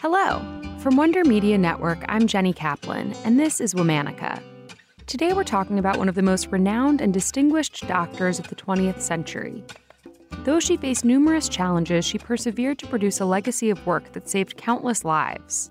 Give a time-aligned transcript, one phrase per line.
[0.00, 0.40] Hello.
[0.78, 4.42] From Wonder Media Network, I'm Jenny Kaplan, and this is Womanica.
[5.06, 9.02] Today we're talking about one of the most renowned and distinguished doctors of the 20th
[9.02, 9.62] century.
[10.44, 14.56] Though she faced numerous challenges, she persevered to produce a legacy of work that saved
[14.56, 15.70] countless lives.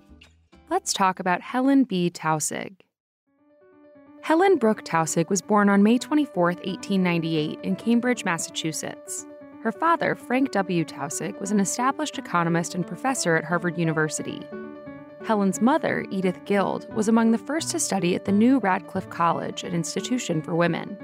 [0.69, 2.11] Let's talk about Helen B.
[2.11, 2.75] Taussig.
[4.21, 9.25] Helen Brooke Taussig was born on May 24, 1898, in Cambridge, Massachusetts.
[9.61, 10.85] Her father, Frank W.
[10.85, 14.47] Taussig, was an established economist and professor at Harvard University.
[15.25, 19.65] Helen's mother, Edith Guild, was among the first to study at the new Radcliffe College,
[19.65, 20.97] an institution for women.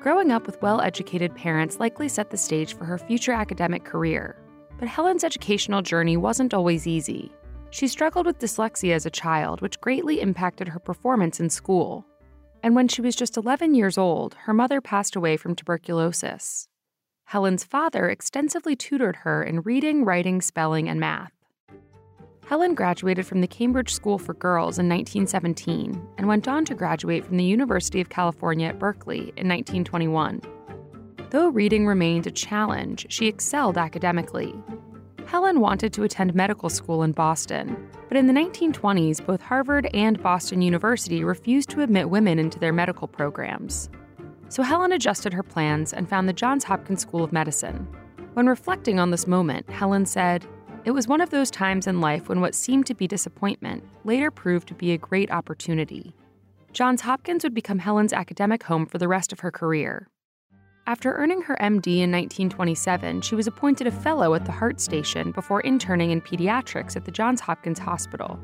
[0.00, 4.34] Growing up with well educated parents likely set the stage for her future academic career.
[4.78, 7.30] But Helen's educational journey wasn't always easy.
[7.68, 12.06] She struggled with dyslexia as a child, which greatly impacted her performance in school.
[12.62, 16.66] And when she was just 11 years old, her mother passed away from tuberculosis.
[17.26, 21.32] Helen's father extensively tutored her in reading, writing, spelling, and math.
[22.46, 27.24] Helen graduated from the Cambridge School for Girls in 1917 and went on to graduate
[27.24, 30.42] from the University of California at Berkeley in 1921.
[31.30, 34.54] Though reading remained a challenge, she excelled academically.
[35.26, 40.22] Helen wanted to attend medical school in Boston, but in the 1920s, both Harvard and
[40.22, 43.88] Boston University refused to admit women into their medical programs.
[44.54, 47.88] So Helen adjusted her plans and found the Johns Hopkins School of Medicine.
[48.34, 50.46] When reflecting on this moment, Helen said,
[50.84, 54.30] It was one of those times in life when what seemed to be disappointment later
[54.30, 56.14] proved to be a great opportunity.
[56.72, 60.06] Johns Hopkins would become Helen's academic home for the rest of her career.
[60.86, 65.32] After earning her MD in 1927, she was appointed a fellow at the Heart Station
[65.32, 68.38] before interning in pediatrics at the Johns Hopkins Hospital.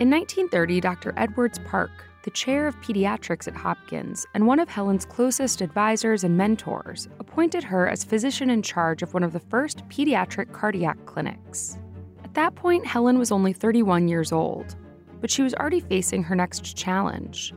[0.00, 1.12] In 1930, Dr.
[1.18, 1.90] Edwards Park,
[2.22, 7.62] the chair of pediatrics at Hopkins and one of Helen's closest advisors and mentors, appointed
[7.64, 11.76] her as physician in charge of one of the first pediatric cardiac clinics.
[12.24, 14.74] At that point, Helen was only 31 years old,
[15.20, 17.52] but she was already facing her next challenge.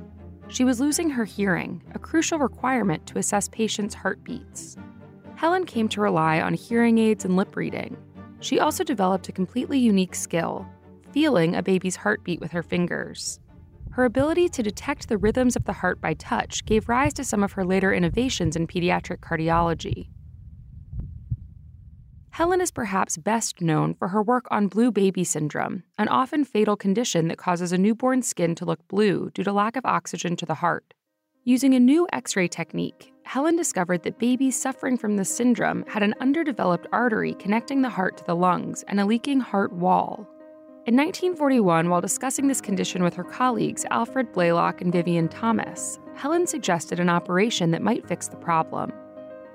[0.50, 4.75] She was losing her hearing, a crucial requirement to assess patients' heartbeats.
[5.35, 7.95] Helen came to rely on hearing aids and lip reading.
[8.41, 10.68] She also developed a completely unique skill
[11.13, 13.40] feeling a baby's heartbeat with her fingers.
[13.91, 17.44] Her ability to detect the rhythms of the heart by touch gave rise to some
[17.44, 20.09] of her later innovations in pediatric cardiology.
[22.31, 26.75] Helen is perhaps best known for her work on blue baby syndrome, an often fatal
[26.75, 30.45] condition that causes a newborn's skin to look blue due to lack of oxygen to
[30.47, 30.95] the heart.
[31.44, 36.01] Using a new X ray technique, Helen discovered that babies suffering from this syndrome had
[36.01, 40.28] an underdeveloped artery connecting the heart to the lungs and a leaking heart wall.
[40.85, 46.45] In 1941, while discussing this condition with her colleagues Alfred Blalock and Vivian Thomas, Helen
[46.45, 48.91] suggested an operation that might fix the problem.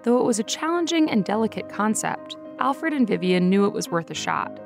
[0.04, 4.10] Though it was a challenging and delicate concept, Alfred and Vivian knew it was worth
[4.10, 4.58] a shot.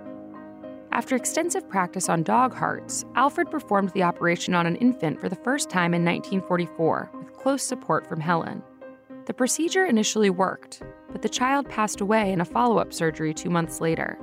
[0.93, 5.35] After extensive practice on dog hearts, Alfred performed the operation on an infant for the
[5.35, 8.63] first time in 1944 with close support from Helen.
[9.27, 10.81] The procedure initially worked,
[11.11, 14.17] but the child passed away in a follow up surgery two months later.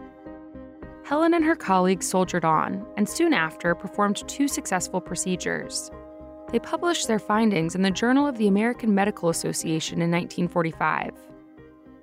[1.09, 5.90] Helen and her colleagues soldiered on, and soon after performed two successful procedures.
[6.52, 11.16] They published their findings in the Journal of the American Medical Association in 1945.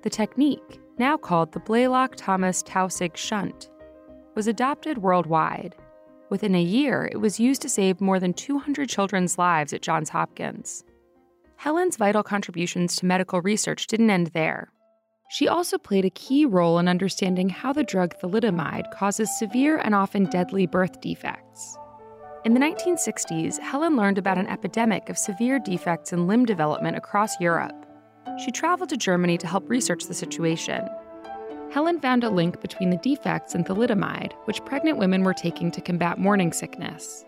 [0.01, 3.69] The technique, now called the Blalock Thomas Taussig shunt,
[4.35, 5.77] was adopted worldwide.
[6.29, 10.09] Within a year, it was used to save more than 200 children's lives at Johns
[10.09, 10.83] Hopkins.
[11.55, 14.69] Helen's vital contributions to medical research didn't end there.
[15.29, 19.93] She also played a key role in understanding how the drug thalidomide causes severe and
[19.93, 21.77] often deadly birth defects.
[22.45, 27.39] In the 1960s, Helen learned about an epidemic of severe defects in limb development across
[27.41, 27.75] Europe.
[28.43, 30.87] She traveled to Germany to help research the situation.
[31.71, 35.81] Helen found a link between the defects and thalidomide, which pregnant women were taking to
[35.81, 37.25] combat morning sickness.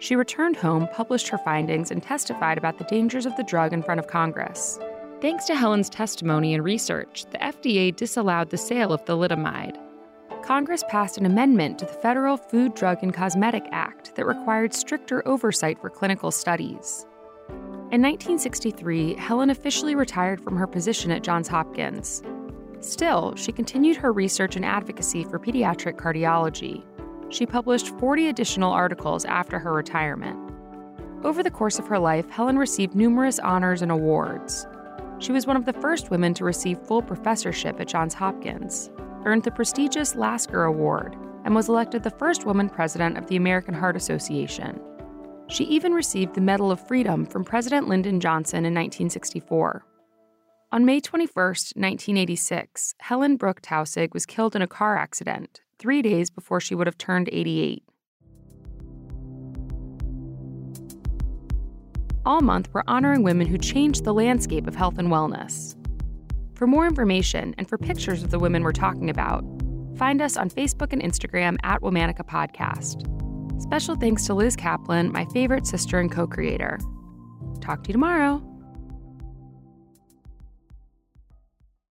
[0.00, 3.82] She returned home, published her findings, and testified about the dangers of the drug in
[3.82, 4.78] front of Congress.
[5.22, 9.78] Thanks to Helen's testimony and research, the FDA disallowed the sale of thalidomide.
[10.42, 15.22] Congress passed an amendment to the Federal Food, Drug, and Cosmetic Act that required stricter
[15.28, 17.06] oversight for clinical studies.
[17.92, 22.24] In 1963, Helen officially retired from her position at Johns Hopkins.
[22.80, 26.82] Still, she continued her research and advocacy for pediatric cardiology.
[27.28, 30.36] She published 40 additional articles after her retirement.
[31.22, 34.66] Over the course of her life, Helen received numerous honors and awards.
[35.22, 38.90] She was one of the first women to receive full professorship at Johns Hopkins,
[39.24, 43.72] earned the prestigious Lasker Award, and was elected the first woman president of the American
[43.72, 44.80] Heart Association.
[45.46, 49.86] She even received the Medal of Freedom from President Lyndon Johnson in 1964.
[50.72, 56.30] On May 21, 1986, Helen Brooke Taussig was killed in a car accident three days
[56.30, 57.84] before she would have turned 88.
[62.24, 65.74] All month, we're honoring women who changed the landscape of health and wellness.
[66.54, 69.44] For more information and for pictures of the women we're talking about,
[69.96, 73.08] find us on Facebook and Instagram at Womanica Podcast.
[73.60, 76.78] Special thanks to Liz Kaplan, my favorite sister and co creator.
[77.60, 78.51] Talk to you tomorrow.